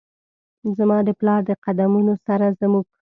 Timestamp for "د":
1.07-1.09, 1.49-1.51